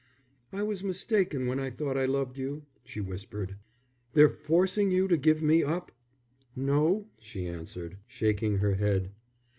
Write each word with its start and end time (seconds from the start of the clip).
"I 0.51 0.63
was 0.63 0.83
mistaken 0.83 1.45
when 1.45 1.59
I 1.59 1.69
thought 1.69 1.95
I 1.95 2.05
loved 2.05 2.35
you," 2.35 2.63
she 2.83 2.99
whispered. 2.99 3.57
"They're 4.13 4.29
forcing 4.29 4.89
you 4.89 5.07
to 5.07 5.15
give 5.15 5.43
me 5.43 5.63
up?" 5.63 5.91
"No," 6.55 7.05
she 7.19 7.45
answered, 7.45 7.99
shaking 8.07 8.57
her 8.57 8.73
head. 8.73 9.11